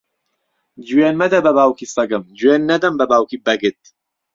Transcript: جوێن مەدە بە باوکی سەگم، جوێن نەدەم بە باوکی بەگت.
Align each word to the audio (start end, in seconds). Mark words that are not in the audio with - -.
جوێن 0.87 1.15
مەدە 1.21 1.39
بە 1.45 1.51
باوکی 1.57 1.91
سەگم، 1.95 2.23
جوێن 2.39 2.61
نەدەم 2.71 2.93
بە 2.99 3.05
باوکی 3.11 3.41
بەگت. 3.45 3.81